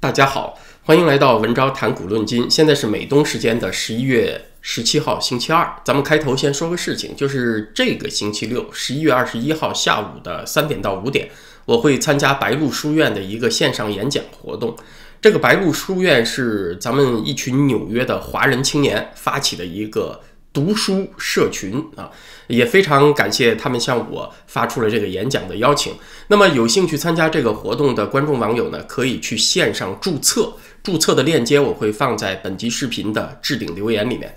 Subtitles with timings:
[0.00, 2.48] 大家好，欢迎来到文昭谈古论今。
[2.48, 5.74] 现在是美东时间的十一月十七号星期二。
[5.84, 11.28] 咱们开头先说个事情，就是这个星期六，十一月二十一号下午的三点到五点，
[11.64, 14.76] 我会参加白鹿书院的一个线上演讲活动。
[15.20, 20.20] 这个白鹿书院是咱们一群纽约的华人青年发起的一个。
[20.52, 22.10] 读书社群啊，
[22.48, 25.94] 也非常感谢他们向我发出了这个演讲的邀请。
[26.28, 34.34] 那么有兴趣参加这个活动的观众网友呢，可以去线上注册，注册的链接我会放在本集视频的置顶留言里面。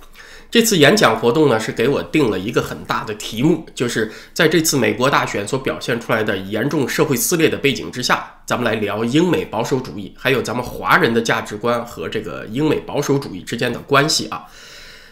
[0.52, 14.46] 这次演讲活动呢，是给我定了一个很大的题目，就是在这次美国大选所表现出来的严重社会撕裂的背景之下，咱们来聊英美保守主义，还有咱们华人的价值观和这个英美保守主义之间的关系啊。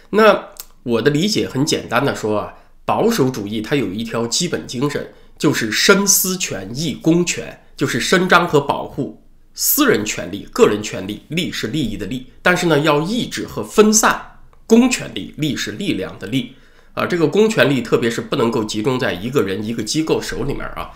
[0.10, 0.50] 那。
[0.90, 2.54] 我的理解很简单的说啊，
[2.84, 9.22] 保守主义它有一条基本精神，就是身私权益公权，就是伸张和保护
[9.54, 16.56] 私人权利、个人权利，利是利益的利，但是呢要抑制和分散公权力，利是力量的利
[16.94, 17.06] 啊。
[17.06, 20.90] 这个公权力特别是不能够集中在一个人、一个机构手里面啊。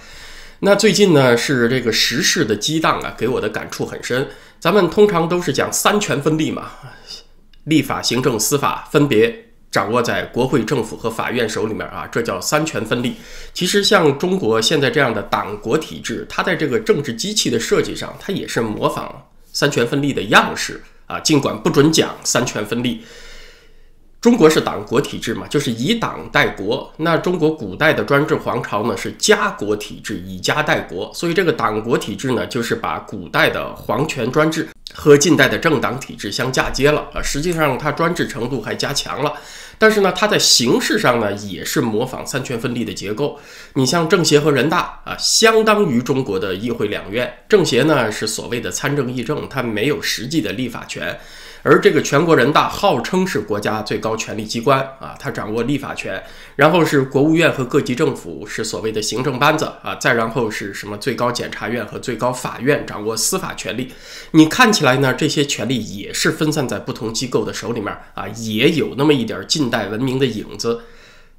[0.62, 4.28] 那最近呢是这个时事的激荡啊，给我的感触很深。
[4.60, 6.72] 咱们通常都是讲三权分立嘛，
[7.66, 9.53] 立法、行政、司法分别。
[9.74, 13.16] 掌握在国会、政府和法院手里面啊，这叫三权分立。
[13.56, 21.20] 其实像中国现在这样的党国体制，它在这个政治机器的设计上，它也是模仿三权分立的样式啊。
[21.22, 23.04] 尽管不准讲三权分立，
[24.24, 26.90] 中国是党国体制嘛，就是以党代国。
[26.96, 31.12] 那中国古代的专制皇朝呢，是家国体制，以家代国。
[31.14, 37.22] 所以这个党国体制呢，就是把古代的皇权专制和近代的政党体制相嫁接了啊。
[37.22, 39.34] 实际上它专制程度还加强了。
[39.84, 43.38] 但是呢，它在形式上呢，也是模仿三权分立的结构。
[43.74, 47.40] 你像政协和人大啊，相当于中国的议会两院。
[47.50, 51.20] 政协呢是所谓的参政议政，它没有实际的立法权。
[51.66, 56.22] 而这个全国人大号称是国家最高权力机关啊，它掌握立法权，
[56.58, 63.94] 然后是国务院和各级政府是所谓的行政班子啊，再然后是什么最高检察院和最高法院掌握司法权力。
[64.32, 70.82] 你看起来呢，这些权力也是分散在不同机构的手里面啊，也有那么一点近代文明的影子。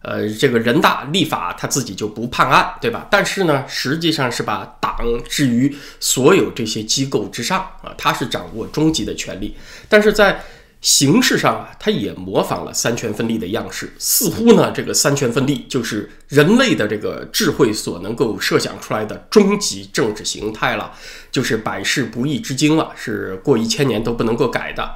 [0.07, 3.07] 呃，这个人大立法他自己就不判案，对吧？
[3.11, 4.95] 但是呢，实际上是把党
[5.27, 9.57] 置于所有这些机构之上啊，他是掌握终极的权利。
[9.89, 10.45] 但是在
[10.83, 20.93] 形式上啊，他也模仿了三权分立的样式，似乎呢，这个三权分立就是人类的这个智慧所能够设想出来的终极政治形态了，
[21.33, 24.87] 就是百世不易之经了，是过一千年都不能够改的。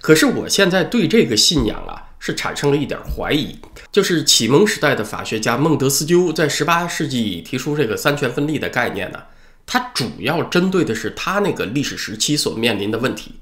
[0.00, 2.09] 可是我现在对这个信仰啊。
[2.20, 3.58] 是产生了一点怀疑，
[3.90, 9.18] 就是启蒙时代的法学家孟德斯鸠在十八世纪提出这个三权分立的概念呢，
[9.66, 13.36] 他主要针对的是他那个历史时期所面临的问题。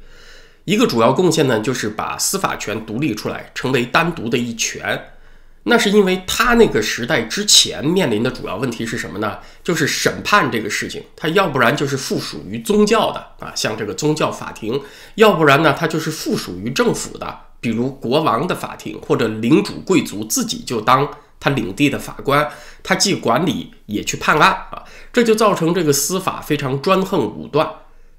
[0.65, 5.11] 一个主要贡献呢，就是把司法权独立出来，成为单独的一权。
[5.65, 9.39] 那是因为他那个时代之前面临的主要问题是什么呢？
[9.65, 14.79] 就是审判这个事情，他要不然就是附属于宗教的啊，像这个宗教法庭；
[15.17, 17.48] 要不然呢，他就是附属于政府的。
[17.61, 21.09] 比如国王的法庭，或者领主贵族自己就当
[21.41, 22.49] 他领地的法官，
[22.83, 27.69] 他既管理也去判案啊，这就造成这个司法非常专横武断，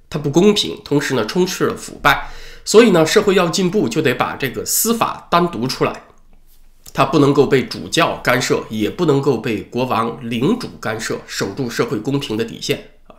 [0.09, 2.29] 它不公平，同时呢充斥了腐败。
[2.65, 6.03] 所以呢，社会要进步就得把这个司法单独出来，
[6.93, 13.15] 它不能够被主教干涉，也不能够被国王领主干涉，守住社会公平的底线啊。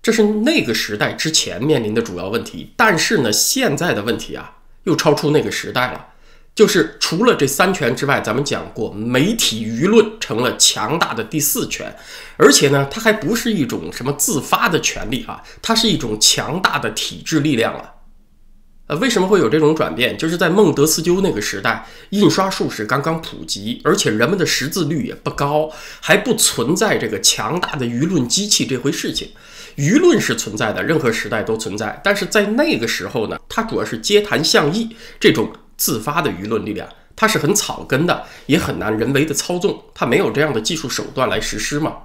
[0.00, 2.72] 这是那个时代之前面临的主要问题。
[2.76, 4.57] 但是呢，现在的问题啊。
[4.88, 6.06] 又超出那个时代了，
[6.54, 11.94] 就是除了这三权之外，咱们讲过，媒体舆论成了强大的第四权，
[12.38, 17.96] 而且呢，它还不是一种什么自发的权利啊，它是一种强大的体制力量了。
[18.86, 20.16] 呃，为什么会有这种转变？
[20.16, 25.70] 就是在孟德斯鸠那个时代，印刷术是刚刚普及，而且人们的识字率也不高，
[26.00, 29.32] 还不存在这个强大的舆论机器这回事情。
[29.78, 41.96] 舆论是存在的，任何时代都存在，但是在那个时候呢，它主要是街谈巷议这种自发的舆论力量，它是很草根的，也很难人为的操纵，它没有这样的技术手段来实施嘛。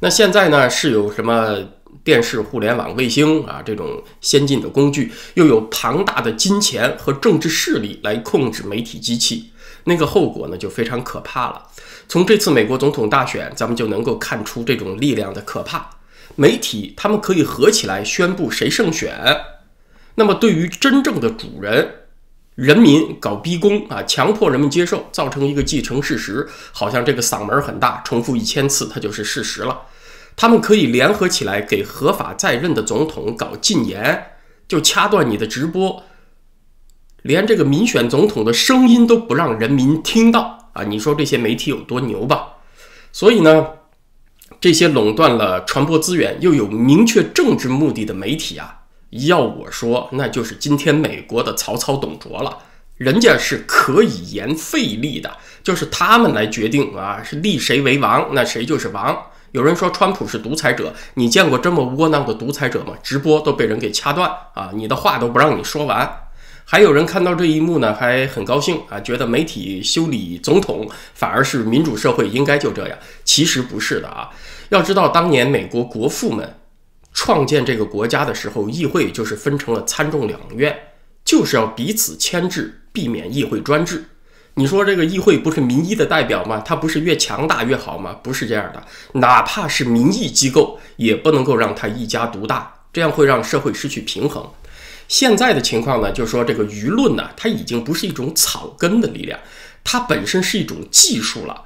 [0.00, 1.56] 那现在呢，是有什么
[2.02, 9.52] 电视、互联网、卫星啊这种先进的工具，又有庞大的金钱和政治势力来控制媒体机器，
[9.84, 11.62] 那个后果呢就非常可怕了。
[12.08, 15.88] 从这次美国总统大选，咱们就能够看出这种力量的可怕。
[16.36, 19.16] 媒体他们可以合起来宣布谁胜选，
[20.14, 21.94] 那么对于真正的主人
[22.54, 29.82] 人民搞逼宫啊，强迫人们接受，造成一个既成事实，好像这个嗓门很大，重复一千次它就是事实了。
[30.36, 34.26] 他们可以联合起来给合法在任的总统搞禁言，
[34.66, 36.02] 就掐断你的直播，
[37.22, 40.82] 连这个民选总统的声音都不让人民听到啊！
[40.84, 42.54] 你说这些媒体有多牛吧？
[43.12, 43.68] 所以呢，
[44.64, 48.80] 这些垄断了传播资源又有明确政治目的的媒体啊，
[49.10, 52.60] 要我说，那就是今天美国的曹操、董卓了。
[52.96, 59.14] 人家是可以言废立的，就是他们来决定啊，是立谁为王，那谁就是王。
[59.52, 62.94] 有人说川普是独裁者，你见过这么窝囊的独裁者吗？
[63.02, 66.10] 直播都被人给掐断啊，你的话都不让你说完。
[66.66, 72.96] 还有人看到这一幕呢，还很高兴啊，觉得媒体修理总统反而是民主社会应该就这样。
[73.22, 74.30] 其实不是的啊，
[74.70, 76.58] 要知道当年美国国父们
[77.12, 80.76] 创建这个国家的时候，议会就是分成了参众两院，
[81.24, 82.80] 就是要彼此牵制。
[82.94, 84.04] 避免议会专制，
[84.54, 86.62] 你说这个议会不是民意的代表吗？
[86.64, 88.12] 它不是越强大越好吗？
[88.22, 88.80] 不是这样的，
[89.14, 94.48] 哪怕是民意机构，也不能够让它一家独大，这样会让社会失去平衡。
[95.08, 99.36] 现在的情况呢，就是说这个舆论呢，它已经不是一种草根的力量，
[99.82, 101.60] 它本身是一种技术了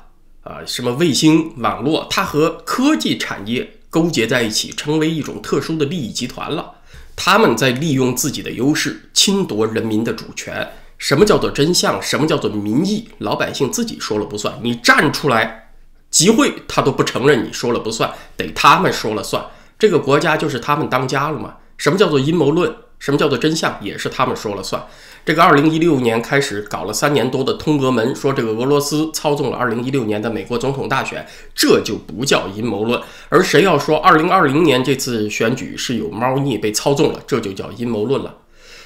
[0.48, 6.72] 啊，什么卫星网络，它和科技产业勾结在一起，成为一种特殊的利益集团了。
[7.14, 10.66] 他们在利用自己的优势，侵夺人民的主权。
[10.96, 12.00] 什么叫做真相？
[12.00, 13.10] 什么叫做民意？
[13.18, 14.58] 老百姓自己说了不算。
[14.62, 15.72] 你站出来
[16.10, 19.44] 集会，他都不承认你说了不算，得他们说了算。
[19.78, 21.56] 这个国家就是他们当家了吗？
[21.76, 22.74] 什么叫做阴谋论？
[22.98, 23.78] 什么叫做真相？
[23.82, 24.82] 也是他们说了算。
[25.28, 32.98] 这个二零一六年开始搞了三年多的通俄门，说这个俄罗斯操纵了二零一六年的美国总统大选，这就不叫阴谋论。
[33.28, 38.38] 而谁要说二零二零年这次选举是有猫腻被操纵了，这就叫阴谋论了。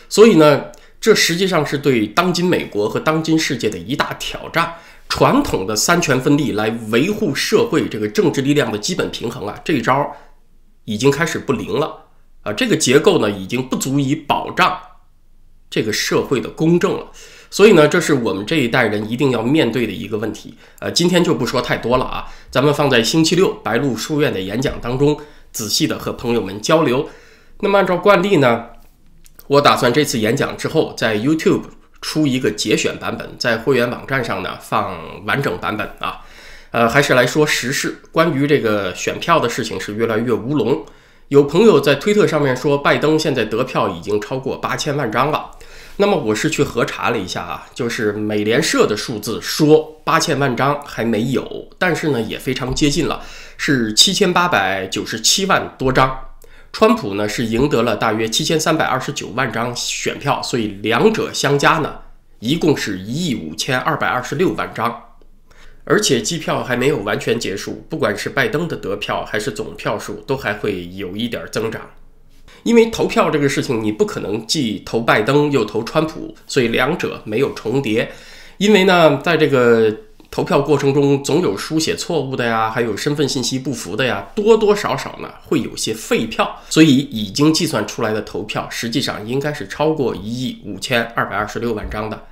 [0.09, 0.65] 所以呢？
[1.01, 4.75] 这实际上是对当今美国和当今世界的一大挑战。
[5.09, 10.17] 传统的三权分立来维护社会这个政治力量的基本平衡啊，这一招
[10.87, 12.07] 已经开始不灵了
[12.43, 12.53] 啊！
[12.53, 14.77] 这个结构呢，已经不足以保障
[15.73, 17.07] 这个社会的公正了。
[17.51, 20.55] 所以呢，这是我们这一代人一定要面对的一个问题。
[20.81, 25.19] 呃，今天就不说太多了啊，咱们放在星期六白鹿书院的演讲当中，
[25.51, 27.09] 仔细的和朋友们交流。
[27.61, 28.67] 那么按照惯例呢？
[29.49, 31.65] 我打算这次演讲之后，在 YouTube
[32.01, 36.21] 出一个节选版本，在会员网站上呢放完整版本啊。
[36.71, 40.87] 呃，还是来说实事，关于这个选票的事情是越来越乌龙。
[41.29, 45.51] 有朋友在推特上面说，拜登现在得票已经超过八千万张了。
[45.99, 53.23] 那么我是去核查了一下啊，就是美联社的数字说八千万张还没有，但是呢也非常接近了，
[53.59, 56.19] 是七千八百九十七万多张。
[56.73, 61.95] 川普呢是赢得了大约七千三百二十九万张选票，所以两者相加呢，
[62.39, 65.03] 一共是一亿五千二百二十六万张。
[65.85, 71.83] 而且计票还没有完全结束，不管是拜登的得票还是总票数，都还会有一点增长。
[72.63, 78.11] 因为投票这个事情，你不可能既投拜登又投川普，所以两者没有重叠。
[78.59, 79.93] 因为呢，在这个
[80.31, 92.23] 投票过程中总有书写错误的呀，还有身份信息不符的呀，多多少少呢会有些废票，所以已经计算出来的投票实际上应该是超过一亿五千二百二十六万张的。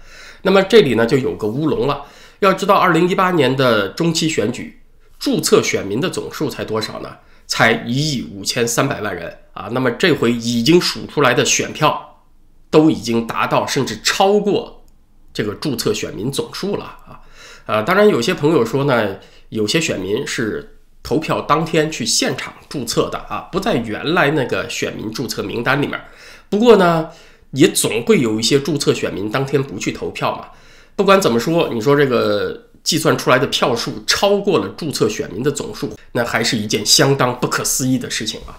[0.43, 2.03] 那么这里呢就有个乌龙了，
[2.39, 4.79] 要知道二零一八年的中期选举
[5.19, 7.11] 注册选民的总数才多少呢？
[7.47, 9.69] 才一亿五千三百万人啊。
[9.73, 12.23] 那么这回已经数出来的选票
[12.71, 14.85] 都已经达到甚至超过
[15.33, 17.21] 这个注册选民总数了啊。
[17.67, 19.17] 呃，当然，有些朋友说呢，
[19.51, 26.01] 有些选民是投票当天去现场注册的啊，不在原来那个选民注册名单里面。
[26.49, 27.09] 不过呢，
[27.53, 30.49] 也总会有一些注册选民当天不去投票嘛。
[30.97, 38.59] 不管怎么说，你说这个计算出来的票数超过了注册选民的总数，那还是一件相当不可思议的事情啊。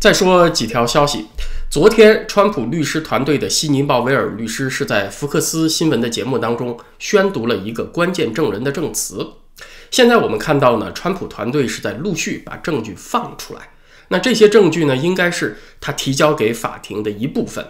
[0.00, 1.26] 再说几条消息。
[1.70, 9.32] 昨天，川普律师团队的悉尼·鲍威尔律师是在福克斯新闻的节目当中宣读了一个关键证人的证词。
[9.90, 13.68] 现在我们看到呢，川普团队是在陆续把证据放出来。
[14.08, 17.62] 那这些证据呢，应该是他提交给法庭的一部分。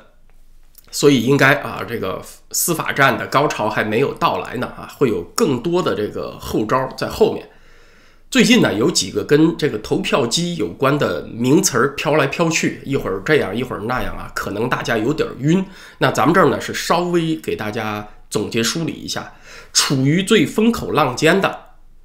[0.93, 2.23] 所以，应该啊，这个
[2.53, 7.51] 司法战的高潮还没有到来呢啊，会有更多的这个后招在后面。
[8.31, 15.65] 最近呢，有几个跟这个投票机有关的名词儿飘来飘去，一会儿这样，一会儿那样啊，可能大家有点晕。
[15.99, 19.33] 那咱们这儿呢，是稍微给大家总结梳理一下，
[19.73, 21.59] 处于最风口浪尖的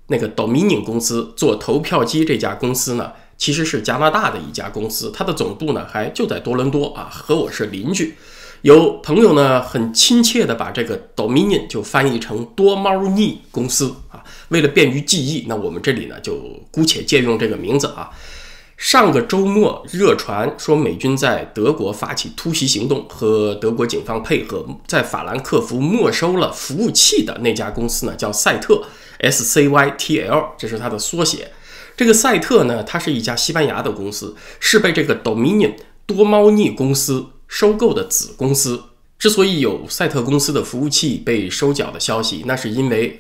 [0.08, 8.16] 那个 Dominion 公司做投票机这家公司呢，其实是加拿大的一家公司，它的总部呢还就在多伦多啊，和我是邻居。
[8.66, 14.24] 有朋友呢，很亲切的把这个 Dominion 就翻译成多猫腻公司啊。
[14.48, 16.42] 为了便于记忆，那我们这里呢就
[16.72, 18.10] 姑且借用这个名字啊。
[18.76, 28.82] 上个周末热传说美军在德国发起突袭行动，和德国警方配合，在法兰克福没收了服务器的那家公司呢，叫赛特
[29.20, 31.52] （S C Y T L），这是它的缩写。
[31.96, 35.74] 这个赛特呢，它是一家西班牙的公司，是被这个 Dominion
[36.08, 38.82] 多猫腻公司收购的子公司。
[39.18, 43.20] 之所以有赛特公司的服务器被收缴的消息，那是因为。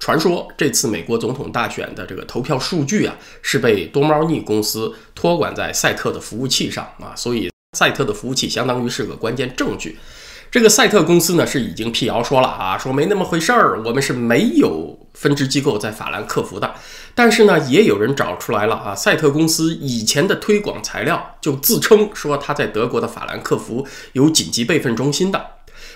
[0.00, 9.96] 传说这次美国总统大选的这个投票数据啊，是被多猫腻公司托管在赛特的服务器上啊，所以赛特的服务器相当于是个关键证据。
[10.50, 16.74] 这个赛特公司呢是已经辟谣说了啊，说没那么回事儿，我们是没有分支机构在法兰克福的。
[17.14, 25.46] 但是呢，也有人找出来了啊，赛特公司以前的推广材料就自称说他在德国的法兰克福有紧急备份中心的。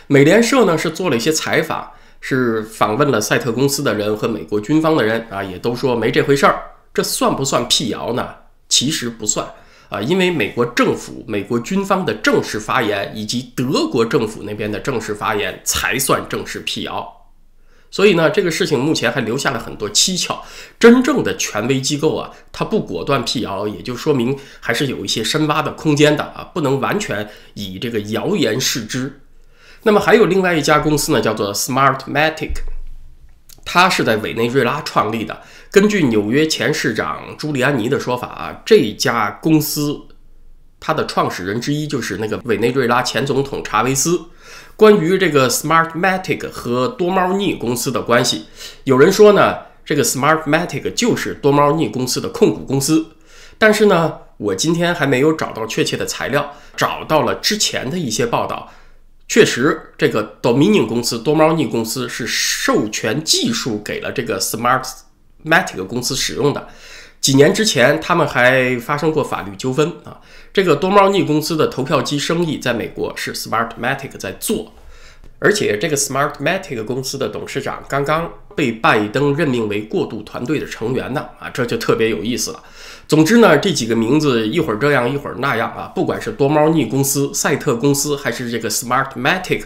[0.07, 1.91] 美联社呢是做了一些采访。
[2.21, 6.61] 是访问了赛特公司的人和美国军方的人啊，也都说没这回事儿。
[6.93, 8.29] 这算不算辟谣呢？
[8.69, 9.47] 其实不算
[9.89, 17.18] 啊，因为美国政府、美国军方的正式发言以及德国政府那边的正式发言才算正式辟谣。
[17.91, 20.45] 所以呢，这个事情目前还留下了很多蹊跷。
[20.79, 29.21] 真正的权威机构啊，它不果断辟谣，也就说明还是有一些深挖的空间的啊，不能完全以这个谣言视之。
[29.85, 32.51] 那么还有另外一家公司呢，叫做 Smartmatic，
[33.65, 35.41] 它是在委内瑞拉创立的。
[35.71, 40.01] 根据纽约前市长朱利安尼的说法啊，这家公司
[40.81, 44.21] 它的创始人之一就是那个委内瑞拉前总统查韦斯。
[44.77, 48.47] 关于这个 Smartmatic 和多猫腻公司的关系，
[48.85, 53.07] 有人说呢，这个 Smartmatic 就是多猫腻公司的控股公司。
[53.59, 58.73] 但是呢，我今天还没有找到确切的材料，找到了之前的一些报道。
[59.27, 66.69] 确实，这个 Dominion 公司多猫腻公司是授权技术给了这个 Smartmatic 公司使用的。
[67.21, 70.21] 几年之前，他们还发生过法律纠纷啊。
[70.53, 74.73] 这个多猫腻公司的投票机生意在美国是 Smartmatic 在做，
[75.39, 82.63] 而且这个 Smartmatic 公司的董事长刚刚被拜登任命为过渡团队的成员呢啊，这就特别有意思了。
[83.07, 89.65] 总之呢，这几个名字一会儿这样一会儿那样啊，不管是多猫腻公司、赛特公司，还是这个 Smartmatic，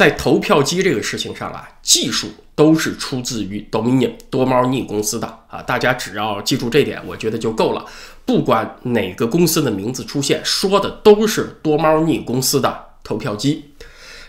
[0.00, 5.60] 在投票机这个事情上啊，技术都是出自于 Dominion 多猫腻公司的啊。
[5.60, 7.84] 大家只要记住这点，我觉得就够了。
[8.24, 13.72] 不管哪个公司的名字出现，说的都是多猫腻公司的投票机。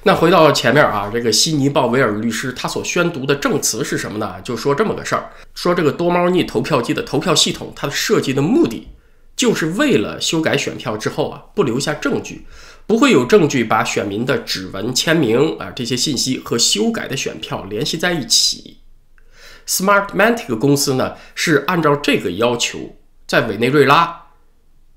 [0.04, 4.42] 那回到前面啊，这个悉尼鲍威尔律师他所宣读的证词是什么呢？
[4.44, 8.90] 就说这么个事儿，说这个多猫腻投票机的投票系统，它的设计的目的
[9.42, 12.46] 就是为了修改选票之后啊，不留下证据，
[12.86, 18.78] 不会有证据把选民的指纹、签名啊这些信息和修改的选票联系在一起。
[19.66, 24.20] Smartmatic 公司呢是按照这个要求，在委内瑞拉。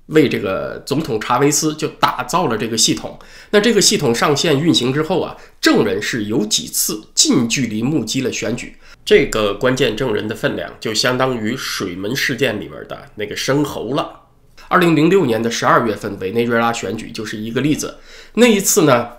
[0.09, 3.17] 为这个总统查韦斯就打造了这个系统。
[3.49, 8.77] 那这个系统上线运行之后啊，证人是有几次近距离目击了选举。
[9.03, 14.24] 这个关键证人的分量就相当于水门事件里面的那个生猴了。
[14.67, 17.97] 二零零六年的十二月份，委内瑞拉选举就是一个例子。
[18.33, 19.09] 那一次呢，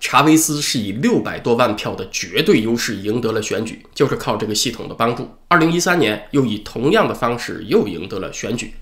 [0.00, 5.30] 查韦斯是以六百多万票的绝对优势赢得了选举，就是靠这个系统的帮助。
[5.48, 8.74] 二零一三年又以同样的方式又赢得了选举。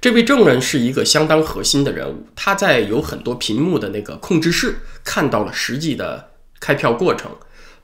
[0.00, 7.30] 这位证人是一个相当核心的人物，他在有很多屏幕的那个控制室看到了实际的开票过程，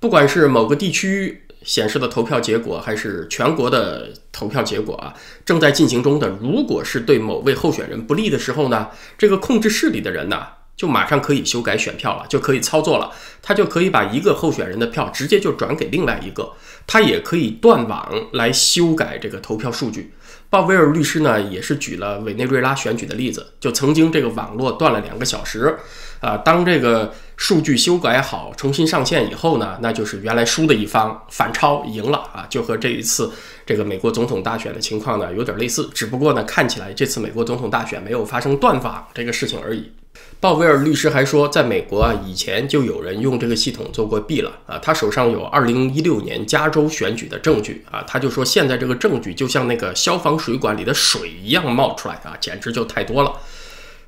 [0.00, 5.12] 不管是某个地区显示的投票结果，还是全国的投票结果啊，
[5.44, 6.28] 正在进行中的。
[6.40, 10.46] 如果是对某位候选人不利的时候呢，这个控制室里的人呢，
[10.76, 16.52] 就马上可以修改选票了，就可以操作了，他就可以把一个候选人的票直接就转给另外一个，
[16.86, 20.12] 他也可以断网来修改这个投票数据。
[20.48, 25.76] 鲍威尔律师呢，也是举了委内瑞拉选举的例子，就曾经这个网络断了两个小时，
[26.20, 33.30] 啊，当这个数据修改好、重新上线以后呢，那就是原来输的一方反超赢了啊，就和这一次
[33.66, 39.90] 这个美国总统大选的情况呢有点类似，只不过呢看起来这次美国总统大选没有发生断网这个事情而已。
[40.46, 44.78] 鲍威尔律师还说，在美国啊，以前就有人用这个系统做过弊了啊。
[44.78, 48.04] 他手上有2016年加州选举的证据啊。
[48.06, 53.32] 他就说，现在这个证据就像那个消防水管里的水一样冒出来啊，简直就太多了。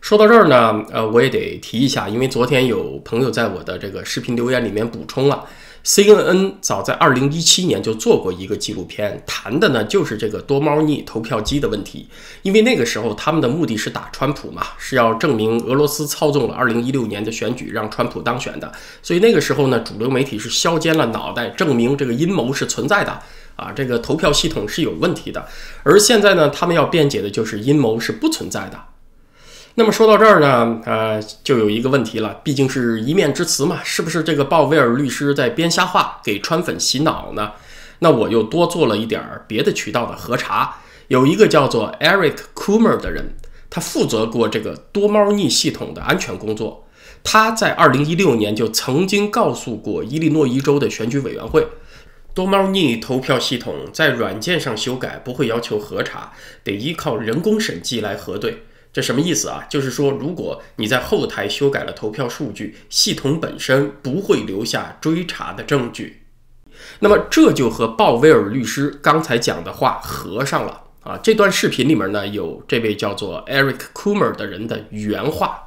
[0.01, 5.45] 说到这儿呢，呃，我也得提一下，因为昨天有朋友在我的这个视频留言里面补充了，
[5.85, 12.09] CNN 早在二零一七年就做过一个纪录片，谈的呢就是这个多猫腻投票机的问题。
[12.43, 18.71] 因为那个时候他们的目的是打川普嘛，是要证明俄罗斯操纵了二零一六年的选举，让川普当选的。
[19.03, 23.23] 所以那个时候呢，主流媒体是削尖了脑袋证明这个阴谋是存在的
[23.57, 25.47] 啊，这个投票系统是有问题的。
[25.83, 28.79] 而现在呢，他们要辩解的就是阴谋是不存在的。
[29.79, 37.53] 那么说到这儿呢，呃，就有一个问题了，毕竟是一面之词嘛，是不是这个鲍威尔律师在编瞎话给川粉洗脑呢？
[38.01, 43.37] 那我又多做了一点儿别的渠道的核查，有一个叫做 Eric Coomer 的人，
[43.71, 46.89] 他负责过这个多猫腻系统的安全工作，
[47.23, 51.65] 他在二零一六年就曾经告诉过伊利诺伊州的选举委员会，
[52.35, 56.33] 多猫腻投票系统在软件上修改不会要求核查，
[56.65, 58.65] 得依靠人工审计来核对。
[58.99, 59.65] 这什么意思啊？
[59.71, 66.25] 就是说，如果你在后台修改了投票数据，系统本身不会留下追查的证据。
[66.99, 71.17] 那么这就和鲍威尔律师刚才讲的话合上了啊。
[71.23, 75.63] 这段视频里面呢，有这位叫做 Eric Coomer 的人的原话。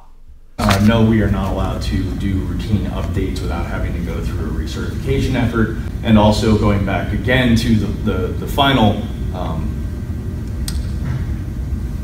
[0.58, 4.44] Uh, no, we are not allowed to do routine updates without having to go through
[4.44, 8.96] a recertification effort, and also going back again to the the, the final.
[9.34, 9.80] Um,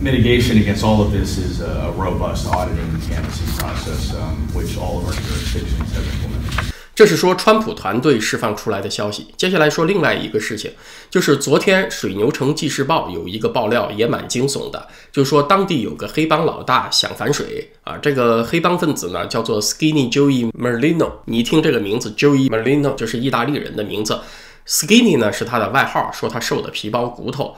[0.00, 5.06] mitigation against all of this is a robust auditing canvassing process, um, which all of
[5.06, 6.72] our jurisdictions have implemented.
[6.94, 9.28] 这是说川普团队释放出来的消息。
[9.36, 10.72] 接下来说另外一个事情，
[11.08, 17.96] 就是昨天水牛城纪事报有一个爆料，也蛮惊悚的，就说当地有个黑帮老大想反水啊。
[17.98, 24.18] 这个黑帮分子呢叫做 Skinny Joey Merlino，你一听这个名字，Joey Merlino 就是意大利人的名字
[24.66, 27.56] ，Skinny 呢是他的外号，说他瘦的皮包骨头。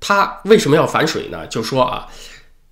[0.00, 1.46] 他为什么要反水呢？
[1.46, 2.08] 就说啊，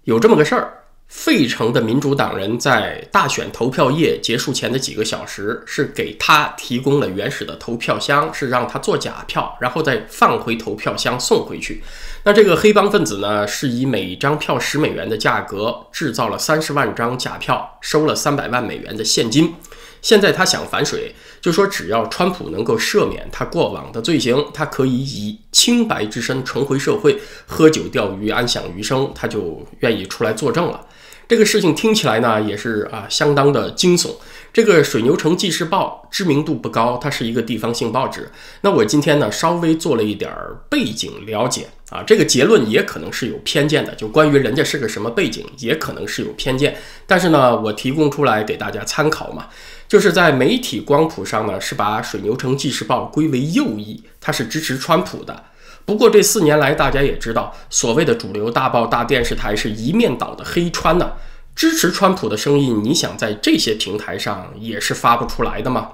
[0.05, 0.73] 有这么个事儿，
[1.07, 11.83] 费城的民主党人在大选投票夜结束前的几个小时，是给他提供了原始的投票箱，是让他做假票，然后再放回投票箱送回去。
[12.29, 19.55] 那这个黑帮分子呢，是以每张票十美元的价格制造了三十万张假票，收了三百万美元的现金。
[20.03, 30.87] 现在他想反水，就说只要川普能够赦免他过往的罪行，他可以以清白之身重回社会，喝酒钓鱼，安享余生，他就愿意出来作证了。
[31.29, 34.17] 这个事情听起来呢，也是啊，相当的惊悚。
[34.51, 38.31] 这个水牛城纪事报知名度不高，它是一个地方性报纸。
[38.63, 46.75] 那我今天呢，稍微做了一点儿背景了解啊，这个结论也可能是有偏见的，就关于人家是个什么背景，也可能是有偏见。
[47.07, 49.49] 但是呢，我提供出来给大家参考嘛。
[49.87, 55.45] 就是在媒体光谱上呢，是把水牛城纪事报归为右翼，它是支持川普的。
[55.89, 61.13] 不过这四年来，大家也知道，所谓的主流大报、大电视台是一面倒的黑川呢。
[61.57, 65.89] 支持川普的声音，你想在这些平台上也是发不出来的吗？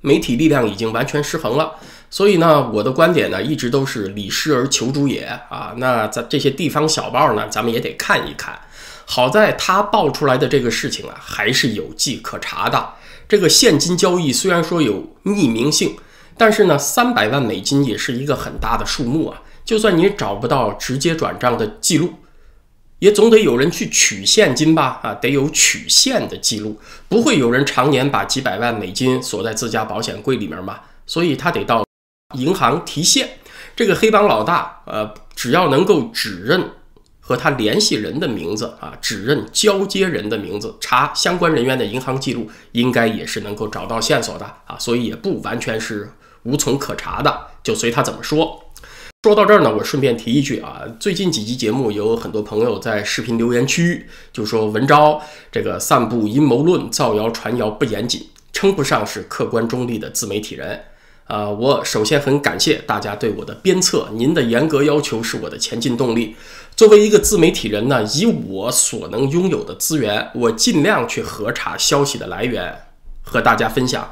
[0.00, 1.74] 媒体力量已经完全失衡了。
[2.10, 5.74] 所以呢，我的观点呢，一直都是李师而求诸也啊。
[5.76, 8.58] 那咱这些地方小报呢，咱们也得看一看。
[9.04, 12.94] 好在他爆出来的这个事情啊，还是有迹可查的。
[13.28, 15.96] 这个现金交易虽然说有匿名性，
[16.38, 19.42] 但是呢，三百万美金也是一个很大的数目啊。
[19.64, 22.14] 就算你找不到直接转账的记录，
[23.00, 25.00] 也总得有人去取现金吧？
[25.02, 30.80] 啊，得有取现的记录，不会有人常年把几百万美金锁在自家保险柜里面嘛？
[31.04, 31.84] 所以他得到
[32.36, 33.28] 银行提现。
[33.76, 36.70] 这个黑帮老大，呃，只要能够指认。
[37.20, 46.10] 和他联系人的名字啊，指认交接人的名字，查相关人员的银行记录，应该也是能够找到线索的啊，所以也不完全是
[46.48, 48.64] 无从可查的，就随他怎么说。
[49.24, 55.20] 说到这儿呢，我顺便提一句啊，最近几集节目有很多朋友在视频留言区就说文昭
[55.52, 60.80] 这个散布阴谋论、造谣传谣不严谨，称不上是客观中立的自媒体人。
[61.24, 66.34] 啊，我首先很感谢大家对我的鞭策，您的严格要求是我的前进动力。
[66.74, 72.74] 作为一个自媒体人呢，以我所能拥有的资源，我尽量去核查消息的来源，
[73.22, 74.10] 和大家分享。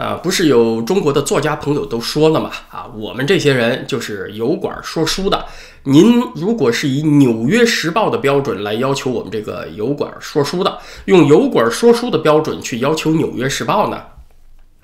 [0.00, 2.50] 啊，不是有中国的作家朋友都说了嘛？
[2.70, 5.44] 啊，我们这些人就是油管说书的。
[5.82, 14.02] 您如果是以《纽约时报》的标准来要求我们这个油管说书的，用油管说书的标准去要求《纽约时报》呢？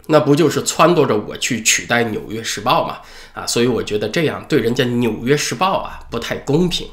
[0.08, 2.98] 那不就是撺掇着我去取代《纽约时报》吗？
[3.32, 6.86] 啊，所以我觉得这样对人家《纽约时报》啊不太公平。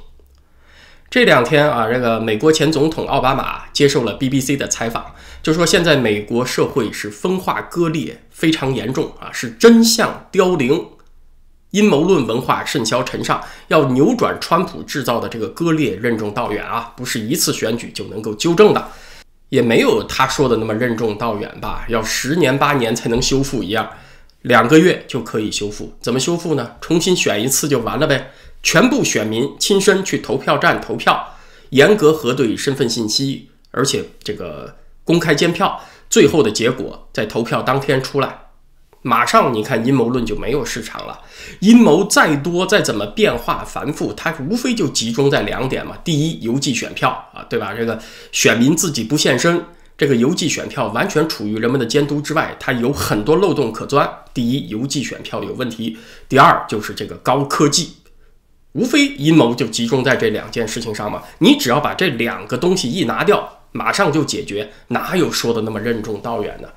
[1.13, 10.87] 这两天啊，这个美国前总统奥巴马接受了 BBC 的采访，就说现在美国社会是分化割裂非常严重啊，是真相凋零，
[11.69, 18.87] 阴谋论文化甚嚣尘上，要扭转川普制造的这个割裂任重道远啊，不是一次选举就能够纠正的。
[19.49, 23.87] 也没有他说的那么任重道远吧，要十年八年才能修复一样，
[24.41, 25.93] 两个月就可以修复。
[26.01, 26.71] 怎么修复呢？
[26.81, 28.31] 重新选一次就完了呗。
[28.63, 31.35] 全部选民亲身去投票站投票，
[31.69, 38.39] 严格核对身份信息，而且这个公开监票，最后的结果在投票当天出来。
[39.05, 41.19] 马上，你看阴谋论就没有市场了。
[41.59, 45.97] 阴谋再多，再怎么变化繁复，它无非就集中在两点嘛。
[46.05, 47.73] 第一，邮寄选票啊，对吧？
[47.73, 49.61] 这个选民自己不现身，
[49.97, 54.09] 这个邮寄选票完全处于人们的监督之外，它有很多漏洞可钻。
[54.33, 55.97] 第一，邮寄选票有问题；
[56.29, 57.89] 第二，就是这个高科技，
[58.73, 61.23] 无非阴谋就集中在这两件事情上嘛。
[61.39, 66.67] 你只要把这两个东西一拿掉，马上就解决，哪有说的那么任重道远呢？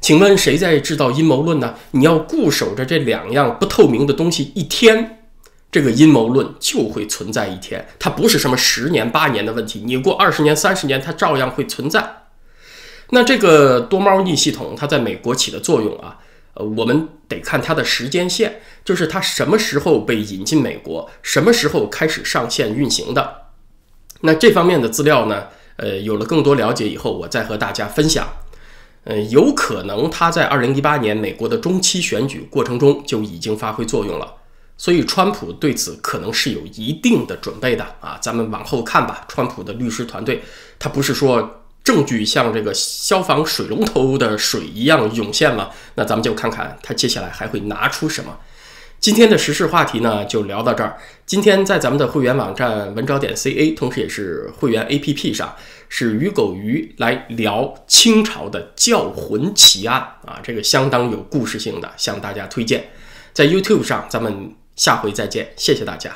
[0.00, 1.74] 请问谁在制造阴谋论呢？
[1.92, 5.26] 你要固守着这两样不透明的东西一天，
[5.72, 7.86] 这个阴谋论就会存在一天。
[7.98, 12.24] 它不是什么十年八年的问题，你过二十年三十年，它照样会存在。
[13.10, 16.18] 那这个多猫腻系统它在美国起的作用啊，
[16.54, 23.42] 呃，我们得看它的时间线，就是它什么时候被引进美国，什么时候开始上线运行的。
[24.20, 28.26] 那这方面的资料呢，呃，有了更多了解以后，我再和大家分享。
[29.04, 34.34] 呃，有可能他在二零一八年美国的中期选举过程中就已经发挥作用了，
[34.78, 38.16] 所以川普对此可能是有一定的准备的啊。
[38.22, 40.42] 咱们往后看吧，川普的律师团队，
[40.78, 48.38] 他不是说证据像这个消防水龙头的水一样涌现了，那咱们就看看他接下来还会拿出什么。
[48.98, 50.96] 今天的时事话题呢，就聊到这儿。
[51.26, 55.54] 今天在咱们的会员网站文招点 ca，同时也是会员 APP 上，
[55.90, 62.88] 是鱼狗鱼来聊清朝的教魂奇案啊，这个相当有故事性的，向大家推荐。
[63.34, 66.10] 在 YouTube 上，咱们下回再见，谢谢大家。